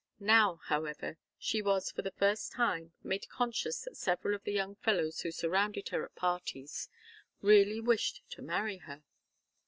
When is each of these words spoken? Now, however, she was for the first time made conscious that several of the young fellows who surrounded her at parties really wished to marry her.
Now, 0.19 0.55
however, 0.63 1.19
she 1.37 1.61
was 1.61 1.91
for 1.91 2.01
the 2.01 2.09
first 2.09 2.51
time 2.51 2.91
made 3.03 3.29
conscious 3.29 3.83
that 3.83 3.95
several 3.95 4.33
of 4.33 4.43
the 4.43 4.51
young 4.51 4.73
fellows 4.77 5.19
who 5.21 5.29
surrounded 5.29 5.89
her 5.89 6.03
at 6.03 6.15
parties 6.15 6.89
really 7.41 7.79
wished 7.79 8.23
to 8.31 8.41
marry 8.41 8.77
her. 8.77 9.03